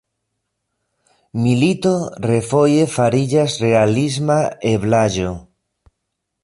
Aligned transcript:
Milito 1.41 1.91
refoje 2.31 2.89
fariĝas 2.95 3.59
realisma 3.67 4.41
eblaĵo. 4.75 5.37